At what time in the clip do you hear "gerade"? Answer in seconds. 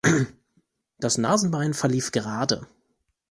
2.11-2.65